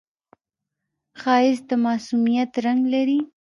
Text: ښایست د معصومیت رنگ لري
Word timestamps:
ښایست 1.21 1.63
د 1.69 1.71
معصومیت 1.85 2.51
رنگ 2.65 2.81
لري 2.93 3.19